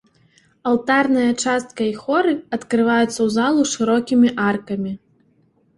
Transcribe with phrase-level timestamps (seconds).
[0.69, 4.99] Алтарная частка і хоры адкрываюцца ў залу шырокімі аркамі.